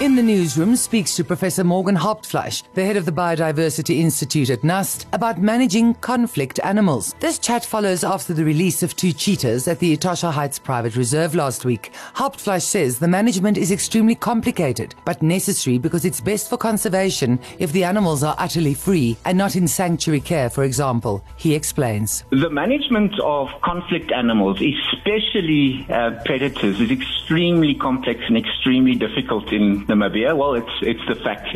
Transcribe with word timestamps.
In 0.00 0.16
the 0.16 0.22
newsroom 0.22 0.74
speaks 0.74 1.14
to 1.14 1.22
Professor 1.22 1.62
Morgan 1.62 1.94
Hauptfleisch, 1.94 2.64
the 2.74 2.84
head 2.84 2.96
of 2.96 3.04
the 3.04 3.12
Biodiversity 3.12 4.00
Institute 4.00 4.50
at 4.50 4.64
NUST, 4.64 5.06
about 5.12 5.40
managing 5.40 5.94
conflict 5.94 6.58
animals. 6.64 7.14
This 7.20 7.38
chat 7.38 7.64
follows 7.64 8.02
after 8.02 8.34
the 8.34 8.44
release 8.44 8.82
of 8.82 8.96
two 8.96 9.12
cheetahs 9.12 9.68
at 9.68 9.78
the 9.78 9.96
Etosha 9.96 10.32
Heights 10.32 10.58
Private 10.58 10.96
Reserve 10.96 11.36
last 11.36 11.64
week. 11.64 11.92
Hauptfleisch 12.16 12.62
says 12.62 12.98
the 12.98 13.06
management 13.06 13.56
is 13.56 13.70
extremely 13.70 14.16
complicated, 14.16 14.96
but 15.04 15.22
necessary 15.22 15.78
because 15.78 16.04
it's 16.04 16.20
best 16.20 16.50
for 16.50 16.56
conservation 16.56 17.38
if 17.60 17.70
the 17.70 17.84
animals 17.84 18.24
are 18.24 18.34
utterly 18.38 18.74
free 18.74 19.16
and 19.24 19.38
not 19.38 19.54
in 19.54 19.68
sanctuary 19.68 20.20
care, 20.20 20.50
for 20.50 20.64
example. 20.64 21.24
He 21.36 21.54
explains. 21.54 22.24
The 22.30 22.50
management 22.50 23.20
of 23.20 23.48
conflict 23.62 24.10
animals, 24.10 24.60
especially 24.60 25.86
uh, 25.88 26.22
predators, 26.24 26.80
is 26.80 26.90
extremely 26.90 27.74
complex 27.74 28.20
and 28.26 28.36
extremely 28.36 28.96
difficult 28.96 29.52
in 29.52 29.86
Namibia? 29.92 30.36
Well, 30.36 30.54
it's, 30.54 30.72
it's 30.80 31.06
the 31.08 31.22
fact 31.22 31.48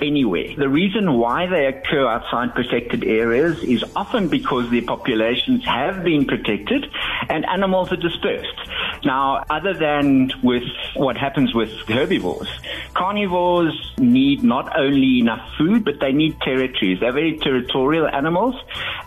anyway. 0.00 0.54
The 0.56 0.68
reason 0.68 1.12
why 1.14 1.46
they 1.46 1.66
occur 1.66 2.06
outside 2.06 2.54
protected 2.54 3.04
areas 3.04 3.62
is 3.62 3.84
often 3.94 4.28
because 4.28 4.70
their 4.70 4.82
populations 4.82 5.64
have 5.64 6.02
been 6.02 6.24
protected 6.26 6.86
and 7.28 7.44
animals 7.46 7.92
are 7.92 7.96
dispersed. 7.96 8.56
Now, 9.04 9.44
other 9.50 9.74
than 9.74 10.30
with 10.42 10.62
what 10.94 11.16
happens 11.16 11.54
with 11.54 11.70
herbivores, 11.88 12.48
carnivores 12.94 13.74
need 13.98 14.42
not 14.44 14.78
only 14.78 15.18
enough 15.18 15.46
food, 15.58 15.84
but 15.84 15.98
they 16.00 16.12
need 16.12 16.40
territories. 16.40 17.00
They're 17.00 17.12
very 17.12 17.38
territorial 17.38 18.06
animals, 18.06 18.54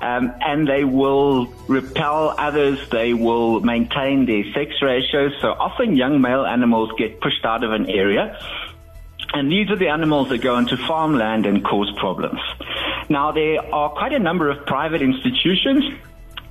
um, 0.02 0.34
and 0.42 0.68
they 0.68 0.84
will 0.84 1.46
repel 1.68 2.36
others. 2.38 2.78
They 2.90 3.14
will 3.14 3.62
maintain 3.62 4.26
their 4.26 4.44
sex 4.54 4.74
ratios. 4.82 5.32
So 5.42 5.50
often 5.52 5.96
young 5.96 6.20
male 6.20 6.46
animals 6.46 6.92
get 6.98 7.22
pushed 7.22 7.46
out 7.46 7.64
of 7.64 7.72
an 7.72 7.90
area 7.90 8.38
and 9.36 9.52
these 9.52 9.70
are 9.70 9.76
the 9.76 9.90
animals 9.90 10.30
that 10.30 10.40
go 10.40 10.58
into 10.58 10.78
farmland 10.78 11.46
and 11.46 11.64
cause 11.64 11.92
problems. 11.98 12.40
Now, 13.10 13.32
there 13.32 13.64
are 13.74 13.90
quite 13.90 14.14
a 14.14 14.20
number 14.20 14.50
of 14.50 14.66
private 14.66 15.02
institutions 15.02 15.84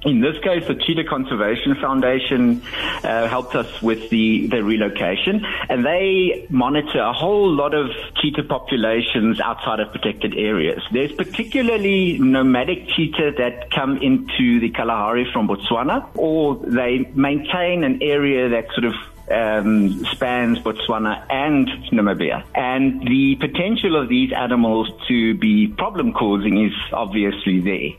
in 0.04 0.20
this 0.20 0.38
case, 0.42 0.66
the 0.66 0.74
Cheetah 0.74 1.04
Conservation 1.04 1.74
Foundation 1.76 2.62
uh, 3.02 3.26
helped 3.26 3.54
us 3.54 3.80
with 3.80 4.10
the, 4.10 4.48
the 4.48 4.62
relocation, 4.62 5.44
and 5.68 5.84
they 5.84 6.46
monitor 6.50 7.00
a 7.00 7.12
whole 7.12 7.50
lot 7.50 7.72
of 7.72 7.90
cheetah 8.20 8.42
populations 8.44 9.40
outside 9.40 9.80
of 9.80 9.90
protected 9.92 10.34
areas. 10.36 10.82
There's 10.92 11.12
particularly 11.12 12.18
nomadic 12.18 12.88
cheetah 12.88 13.32
that 13.38 13.70
come 13.70 13.96
into 13.96 14.60
the 14.60 14.70
Kalahari 14.70 15.26
from 15.32 15.48
Botswana, 15.48 16.06
or 16.16 16.56
they 16.56 17.10
maintain 17.14 17.82
an 17.82 18.02
area 18.02 18.50
that 18.50 18.66
sort 18.74 18.84
of 18.84 18.94
um, 19.30 20.04
spans 20.06 20.58
Botswana 20.58 21.24
and 21.30 21.68
Namibia. 21.90 22.44
And 22.54 23.02
the 23.02 23.36
potential 23.36 23.96
of 23.96 24.08
these 24.08 24.32
animals 24.32 24.90
to 25.08 25.34
be 25.34 25.68
problem 25.68 26.12
causing 26.12 26.64
is 26.64 26.72
obviously 26.92 27.60
there. 27.60 27.90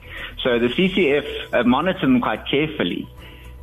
So 0.44 0.59
the 0.59 0.67
CCF 0.67 1.54
uh, 1.54 1.64
monitor 1.64 2.02
them 2.02 2.22
quite 2.22 2.48
carefully 2.48 3.08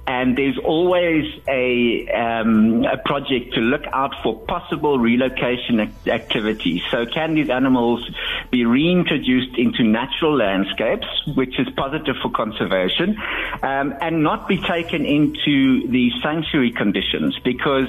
and 0.06 0.36
there's 0.36 0.58
always 0.58 1.24
a, 1.46 2.08
um, 2.08 2.84
a 2.84 2.96
project 2.96 3.54
to 3.54 3.60
look 3.60 3.84
out 3.92 4.14
for 4.22 4.36
possible 4.40 4.98
relocation 4.98 5.80
activities. 6.06 6.82
So 6.90 7.06
can 7.06 7.34
these 7.34 7.50
animals 7.50 8.08
be 8.50 8.64
reintroduced 8.64 9.56
into 9.56 9.84
natural 9.84 10.36
landscapes, 10.36 11.06
which 11.34 11.58
is 11.58 11.68
positive 11.76 12.16
for 12.20 12.30
conservation, 12.30 13.16
um, 13.62 13.94
and 14.00 14.24
not 14.24 14.48
be 14.48 14.60
taken 14.60 15.06
into 15.06 15.86
the 15.88 16.10
sanctuary 16.20 16.72
conditions 16.72 17.38
because 17.44 17.88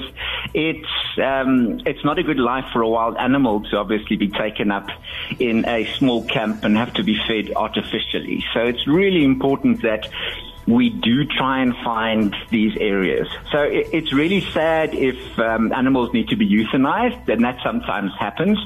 it's 0.54 0.88
um, 1.20 1.80
it's 1.84 2.04
not 2.04 2.18
a 2.18 2.22
good 2.22 2.38
life 2.38 2.66
for 2.72 2.82
a 2.82 2.88
wild 2.88 3.16
animal 3.16 3.62
to 3.70 3.76
obviously 3.76 4.16
be 4.16 4.28
taken 4.28 4.70
up 4.70 4.88
in 5.40 5.64
a 5.66 5.84
small 5.94 6.24
camp 6.24 6.64
and 6.64 6.76
have 6.76 6.94
to 6.94 7.02
be 7.02 7.18
fed 7.26 7.52
artificially. 7.56 8.44
So 8.54 8.60
it's 8.60 8.86
really 8.86 9.24
important 9.24 9.82
that 9.82 10.08
we 10.66 10.90
do 10.90 11.24
try 11.24 11.60
and 11.60 11.74
find 11.84 12.34
these 12.50 12.76
areas. 12.78 13.28
So 13.52 13.62
it, 13.62 13.88
it's 13.92 14.12
really 14.12 14.40
sad 14.40 14.94
if 14.94 15.38
um, 15.38 15.72
animals 15.72 16.12
need 16.12 16.28
to 16.28 16.36
be 16.36 16.48
euthanized, 16.48 17.28
and 17.28 17.44
that 17.44 17.58
sometimes 17.62 18.12
happens. 18.18 18.58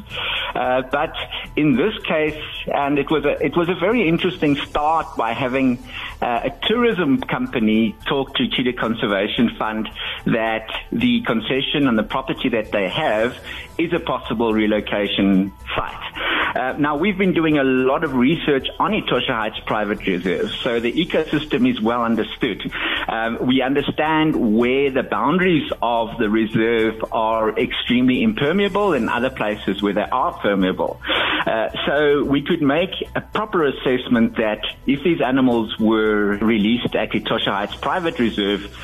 Uh, 0.54 0.82
but 0.91 1.14
in 1.56 1.76
this 1.76 1.97
case, 2.04 2.41
and 2.66 2.98
it 2.98 3.10
was 3.10 3.25
a 3.25 3.44
it 3.44 3.56
was 3.56 3.69
a 3.69 3.75
very 3.75 4.08
interesting 4.08 4.56
start 4.56 5.16
by 5.16 5.32
having 5.32 5.78
uh, 6.22 6.50
a 6.50 6.66
tourism 6.66 7.20
company 7.20 7.97
talk 8.06 8.34
to 8.37 8.48
Cheetah 8.48 8.75
Conservation 8.75 9.50
Fund 9.58 9.88
that 10.26 10.70
the 10.92 11.22
concession 11.22 11.88
and 11.88 11.98
the 11.98 12.03
property 12.03 12.48
that 12.50 12.72
they 12.72 12.88
have 12.88 13.37
is 13.78 13.92
a 13.92 14.00
possible 14.00 14.53
relocation 14.53 15.53
site. 15.75 16.38
Uh, 16.54 16.75
now, 16.78 16.97
we've 16.97 17.19
been 17.19 17.34
doing 17.34 17.59
a 17.59 17.64
lot 17.64 18.04
of 18.04 18.14
research 18.14 18.69
on 18.78 18.92
Etosha 18.92 19.28
Heights 19.28 19.60
private 19.66 20.06
reserves, 20.06 20.54
so 20.62 20.81
the 20.81 20.92
ecosystem 20.92 21.70
is 21.70 21.81
well 21.81 22.03
understood. 22.03 22.72
Um, 23.09 23.47
we 23.47 23.62
understand 23.62 24.56
where 24.56 24.91
the 24.91 25.03
boundaries 25.03 25.70
of 25.82 26.19
the 26.19 26.31
reserve 26.31 27.04
are 27.12 27.56
extremely 27.58 28.22
impermeable 28.22 28.92
and 28.92 29.08
other 29.10 29.31
places 29.31 29.82
where 29.82 29.92
they 29.92 30.03
are 30.03 30.32
permeable. 30.41 31.00
Uh, 31.47 31.69
so 31.87 32.25
we 32.25 32.42
could 32.42 32.62
make 32.62 32.91
a 33.14 33.20
proper 33.20 33.64
assessment 33.64 34.37
that 34.37 34.60
if 34.87 35.03
these 35.03 35.20
animals 35.20 35.78
were 35.78 36.37
released 36.38 36.94
at 36.94 37.10
Etosha 37.10 37.47
Heights 37.47 37.76
private 37.76 38.19
reserve, 38.19 38.76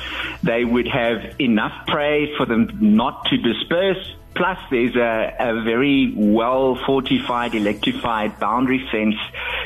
they 0.43 0.65
would 0.65 0.87
have 0.87 1.39
enough 1.39 1.87
prey 1.87 2.35
for 2.37 2.45
them 2.45 2.77
not 2.79 3.25
to 3.25 3.37
disperse 3.37 4.15
Plus, 4.35 4.57
there's 4.69 4.95
a, 4.95 5.33
a 5.39 5.63
very 5.63 6.13
well 6.15 6.75
fortified, 6.85 7.55
electrified 7.55 8.39
boundary 8.39 8.85
fence 8.91 9.15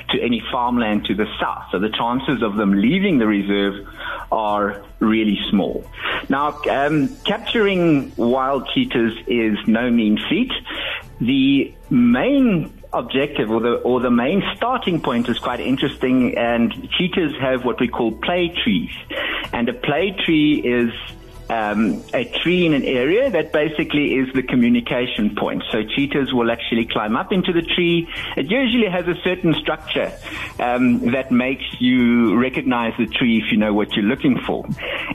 to 0.10 0.22
any 0.22 0.42
farmland 0.52 1.06
to 1.06 1.16
the 1.16 1.26
south. 1.40 1.66
So 1.72 1.80
the 1.80 1.90
chances 1.90 2.44
of 2.44 2.56
them 2.56 2.74
leaving 2.74 3.18
the 3.18 3.28
reserve 3.28 3.88
are 4.32 4.84
really 5.00 5.40
small. 5.50 5.84
Now, 6.30 6.62
um, 6.70 7.16
capturing 7.26 8.12
wild 8.16 8.70
cheetahs 8.74 9.18
is 9.28 9.58
no 9.66 9.90
mean 9.90 10.20
feat. 10.30 10.52
The 11.20 11.74
main 11.90 12.80
objective 12.94 13.52
or 13.52 13.60
the 13.60 13.74
or 13.76 14.00
the 14.00 14.10
main 14.10 14.44
starting 14.56 15.00
point 15.00 15.30
is 15.30 15.38
quite 15.38 15.60
interesting 15.60 16.36
and 16.38 16.90
cheetahs 16.92 17.36
have 17.40 17.64
what 17.64 17.80
we 17.80 17.88
call 17.88 18.12
play 18.12 18.50
trees 18.64 18.90
and 19.54 19.70
a 19.70 19.74
play 19.74 20.12
tree 20.26 20.56
is 20.56 20.92
um, 21.50 22.04
a 22.14 22.26
tree 22.42 22.66
in 22.66 22.74
an 22.74 22.84
area 22.84 23.30
that 23.30 23.52
basically 23.52 24.16
is 24.16 24.32
the 24.34 24.44
communication 24.44 25.36
point. 25.36 25.64
So 25.72 25.84
cheetahs 25.84 26.32
will 26.34 26.52
actually 26.52 26.86
climb 26.86 27.16
up 27.16 27.32
into 27.32 27.52
the 27.52 27.62
tree. 27.62 28.08
It 28.38 28.50
usually 28.50 28.88
has 28.88 29.08
a 29.08 29.16
certain 29.24 29.54
structure 29.56 30.12
um, 30.60 31.12
that 31.12 31.32
makes 31.32 31.66
you 31.80 32.38
recognize 32.40 32.94
the 32.98 33.08
tree 33.08 33.42
if 33.44 33.52
you 33.52 33.58
know 33.58 33.74
what 33.74 33.94
you're 33.94 34.06
looking 34.06 34.40
for. 34.46 34.66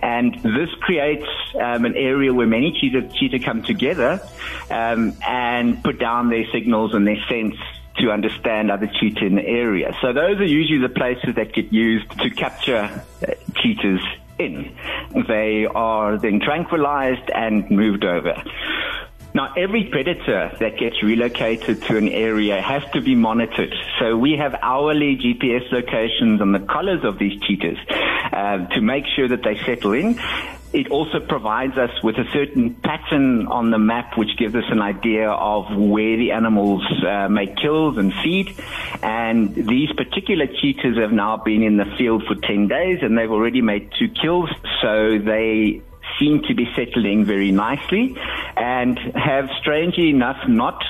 And 0.03 0.35
this 0.43 0.71
creates 0.81 1.29
um, 1.55 1.85
an 1.85 1.95
area 1.97 2.33
where 2.35 2.47
many 2.47 2.73
cheetah, 2.73 3.11
cheetah 3.15 3.39
come 3.41 3.63
together 3.63 4.21
um, 4.71 5.17
and 5.27 5.83
put 5.83 5.99
down 5.99 6.31
their 6.31 6.45
signals 6.53 6.95
and 6.95 7.07
their 7.07 7.23
scents 7.29 7.59
to 7.99 8.11
understand 8.11 8.73
other 8.73 8.89
cheetah 8.89 9.25
in 9.25 9.37
the 9.37 9.47
area. 9.47 9.97
So 10.01 10.13
those 10.13 10.41
are 10.41 10.45
usually 10.45 10.81
the 10.81 10.89
places 10.89 11.37
that 11.37 11.53
get 11.53 11.73
used 11.73 12.11
to 12.19 12.31
capture 12.31 13.05
uh, 13.23 13.35
cheetahs 13.55 14.01
in. 14.39 14.77
They 15.29 15.67
are 15.67 16.19
then 16.19 16.41
tranquilized 16.41 17.31
and 17.31 17.71
moved 17.71 18.05
over. 18.05 18.43
Now, 19.35 19.53
every 19.57 19.89
predator 19.91 20.57
that 20.61 20.79
gets 20.79 21.03
relocated 21.03 21.83
to 21.83 21.97
an 21.97 22.09
area 22.09 22.63
has 22.63 22.85
to 22.93 23.01
be 23.01 23.17
monitored. 23.17 23.75
So 23.99 24.17
we 24.17 24.37
have 24.37 24.55
hourly 24.63 25.17
GPS 25.17 25.73
locations 25.73 26.41
on 26.41 26.53
the 26.53 26.61
collars 26.61 27.03
of 27.03 27.19
these 27.19 27.41
cheetahs 27.43 27.79
uh, 28.33 28.67
to 28.69 28.81
make 28.81 29.05
sure 29.17 29.27
that 29.27 29.43
they 29.43 29.59
settle 29.65 29.93
in. 29.93 30.21
It 30.75 30.91
also 30.91 31.21
provides 31.21 31.79
us 31.79 32.03
with 32.03 32.17
a 32.17 32.25
certain 32.33 32.75
pattern 32.75 33.47
on 33.47 33.71
the 33.71 33.79
map, 33.79 34.19
which 34.19 34.37
gives 34.37 34.57
us 34.57 34.65
an 34.71 34.83
idea 34.83 35.31
of 35.31 35.67
where 35.77 36.17
the 36.17 36.33
animals 36.33 36.83
uh, 37.07 37.29
make 37.29 37.55
kills 37.57 37.97
and 37.97 38.13
feed. 38.25 38.57
And 39.01 39.55
these 39.55 39.93
particular 39.93 40.49
cheetahs 40.49 40.97
have 40.99 41.13
now 41.13 41.37
been 41.37 41.63
in 41.63 41.77
the 41.77 41.85
field 41.97 42.25
for 42.27 42.35
10 42.35 42.67
days 42.67 42.99
and 43.03 43.17
they've 43.17 43.31
already 43.31 43.63
made 43.63 43.93
two 43.97 44.09
kills. 44.09 44.51
So 44.83 45.17
they 45.17 45.81
seem 46.19 46.43
to 46.49 46.55
be 46.55 46.69
settling 46.75 47.25
very 47.25 47.53
nicely 47.53 48.17
and 48.57 48.99
have 49.15 49.51
strangely 49.61 50.11
enough 50.11 50.49
not 50.49 50.83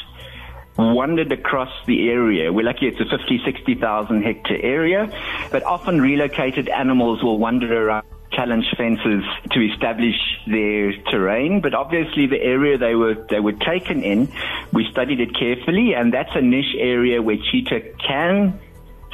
wandered 0.78 1.30
across 1.30 1.70
the 1.84 2.08
area. 2.08 2.50
We're 2.50 2.64
lucky 2.64 2.88
it's 2.88 3.00
a 3.00 3.04
50, 3.04 3.42
60,000 3.44 4.22
hectare 4.22 4.62
area, 4.62 5.12
but 5.50 5.62
often 5.64 6.00
relocated 6.00 6.70
animals 6.70 7.22
will 7.22 7.38
wander 7.38 7.86
around 7.86 8.06
challenge 8.34 8.66
fences 8.76 9.24
to 9.50 9.60
establish 9.72 10.16
their 10.46 10.92
terrain, 11.10 11.60
but 11.60 11.74
obviously 11.74 12.26
the 12.26 12.40
area 12.40 12.78
they 12.78 12.94
were 12.94 13.14
they 13.30 13.40
were 13.40 13.52
taken 13.52 14.02
in, 14.02 14.28
we 14.72 14.86
studied 14.90 15.20
it 15.20 15.34
carefully, 15.34 15.94
and 15.94 16.12
that's 16.12 16.34
a 16.34 16.40
niche 16.40 16.74
area 16.78 17.22
where 17.22 17.36
cheetah 17.36 17.80
can 18.06 18.58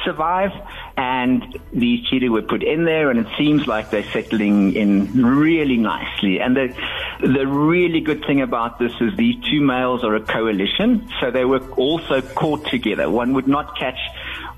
survive 0.03 0.51
and 0.97 1.59
these 1.73 2.05
cheetah 2.07 2.31
were 2.31 2.41
put 2.41 2.63
in 2.63 2.85
there 2.85 3.09
and 3.09 3.19
it 3.19 3.27
seems 3.37 3.67
like 3.67 3.89
they're 3.89 4.09
settling 4.11 4.75
in 4.75 5.23
really 5.23 5.77
nicely. 5.77 6.39
And 6.39 6.55
the, 6.55 6.75
the 7.21 7.47
really 7.47 8.01
good 8.01 8.25
thing 8.25 8.41
about 8.41 8.79
this 8.79 8.91
is 8.99 9.15
these 9.17 9.35
two 9.49 9.61
males 9.61 10.03
are 10.03 10.15
a 10.15 10.21
coalition, 10.21 11.09
so 11.19 11.31
they 11.31 11.45
were 11.45 11.65
also 11.71 12.21
caught 12.21 12.65
together. 12.65 13.09
One 13.09 13.33
would 13.33 13.47
not 13.47 13.77
catch 13.77 13.99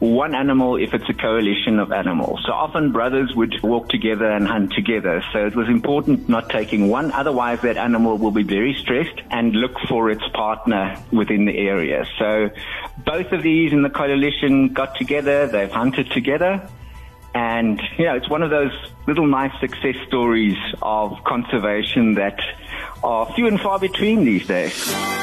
one 0.04 0.36
animal 0.36 0.76
if 0.76 0.94
it's 0.94 1.08
a 1.08 1.14
coalition 1.14 1.80
of 1.80 1.94
animals. 1.94 2.42
So 2.46 2.52
often 2.52 2.92
brothers 2.92 3.34
would 3.36 3.62
walk 3.64 3.88
together 3.88 4.30
and 4.30 4.46
hunt 4.46 4.74
together. 4.74 5.24
So 5.32 5.46
it 5.46 5.56
was 5.56 5.70
important 5.70 6.28
not 6.28 6.50
taking 6.50 6.90
one, 6.90 7.12
otherwise 7.14 7.62
that 7.62 7.78
animal 7.78 8.18
will 8.18 8.32
be 8.32 8.44
very 8.44 8.76
stressed 8.82 9.22
and 9.32 9.54
look 9.54 9.80
for 9.88 10.12
its 10.12 10.28
partner 10.34 11.02
within 11.12 11.46
the 11.46 11.58
area. 11.58 12.06
So 12.20 12.50
both 13.06 13.32
of 13.32 13.44
these 13.44 13.72
in 13.72 13.82
the 13.82 13.90
coalition 13.90 14.74
got 14.74 14.98
together, 14.98 15.48
they've 15.48 15.72
hunted 15.72 16.12
together. 16.12 16.70
And, 17.34 17.82
you 17.98 18.06
know, 18.06 18.16
it's 18.16 18.30
one 18.30 18.44
of 18.44 18.50
those 18.50 18.74
little 19.08 19.26
nice 19.26 19.58
success 19.62 19.96
stories 20.08 20.58
of 20.82 21.24
conservation 21.24 22.16
that 22.16 22.40
are 23.04 23.34
few 23.34 23.48
and 23.48 23.60
far 23.60 23.80
between 23.80 24.26
these 24.26 24.46
days. 24.46 25.23